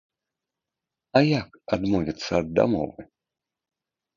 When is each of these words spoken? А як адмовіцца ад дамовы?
А 1.19 1.21
як 1.39 1.49
адмовіцца 1.77 2.31
ад 2.41 2.47
дамовы? 2.61 3.01